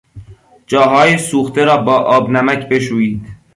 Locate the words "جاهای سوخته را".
0.67-1.77